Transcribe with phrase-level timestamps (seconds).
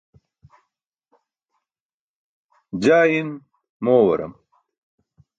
[2.81, 3.29] jaa in
[3.83, 4.33] moowaram